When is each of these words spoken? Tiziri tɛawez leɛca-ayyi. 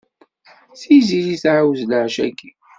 Tiziri 0.79 1.35
tɛawez 1.43 1.81
leɛca-ayyi. 1.89 2.49